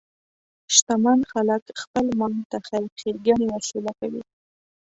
شتمن 0.75 1.19
خلک 1.31 1.63
خپل 1.81 2.05
مال 2.19 2.33
د 2.51 2.53
خیر 2.67 2.83
ښیګڼې 2.99 3.47
وسیله 3.55 3.91
کوي. 3.99 4.23